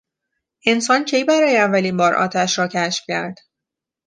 انسان 0.65 1.03
کی 1.05 1.23
برای 1.23 1.57
اولین 1.57 1.97
بار 1.97 2.13
آتش 2.15 2.59
را 2.59 2.67
کشف 2.67 3.03
کرد؟ 3.07 3.35